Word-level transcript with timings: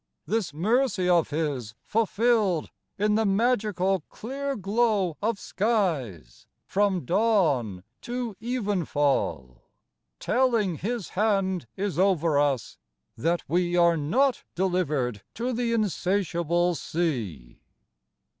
This 0.25 0.51
mercy 0.51 1.07
of 1.07 1.29
His 1.29 1.75
fulfilled 1.83 2.71
in 2.97 3.13
the 3.13 3.23
magical 3.23 3.99
Clear 4.09 4.55
glow 4.55 5.15
of 5.21 5.37
skies 5.37 6.47
from 6.65 7.05
dawn 7.05 7.83
to 8.01 8.35
evenfall, 8.41 9.59
Telling 10.19 10.77
His 10.77 11.09
Hand 11.09 11.67
is 11.75 11.99
over 11.99 12.39
us, 12.39 12.79
that 13.15 13.43
we 13.47 13.75
Are 13.75 13.95
not 13.95 14.43
delivered 14.55 15.21
to 15.35 15.53
the 15.53 15.71
insatiable 15.71 16.73
sea. 16.73 17.61